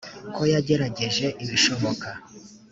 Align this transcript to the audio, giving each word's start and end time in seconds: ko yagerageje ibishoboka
ko 0.35 0.41
yagerageje 0.53 1.27
ibishoboka 1.43 2.09